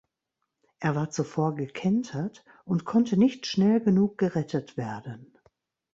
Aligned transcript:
Er 0.79 0.95
war 0.95 1.11
zuvor 1.11 1.53
gekentert 1.55 2.43
und 2.65 2.85
konnte 2.85 3.17
nicht 3.17 3.45
schnell 3.45 3.79
genug 3.81 4.17
gerettet 4.17 4.75
werden. 4.75 5.37